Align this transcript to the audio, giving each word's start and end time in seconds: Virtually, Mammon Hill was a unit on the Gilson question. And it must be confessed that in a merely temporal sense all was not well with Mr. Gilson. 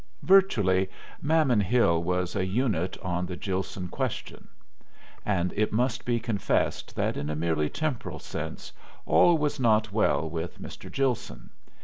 Virtually, 0.23 0.89
Mammon 1.21 1.59
Hill 1.59 2.01
was 2.01 2.35
a 2.35 2.43
unit 2.43 2.97
on 3.03 3.27
the 3.27 3.35
Gilson 3.35 3.87
question. 3.87 4.47
And 5.27 5.53
it 5.55 5.71
must 5.71 6.05
be 6.05 6.19
confessed 6.19 6.95
that 6.95 7.17
in 7.17 7.29
a 7.29 7.35
merely 7.35 7.69
temporal 7.69 8.17
sense 8.17 8.71
all 9.05 9.37
was 9.37 9.59
not 9.59 9.91
well 9.91 10.27
with 10.27 10.59
Mr. 10.59 10.91
Gilson. 10.91 11.51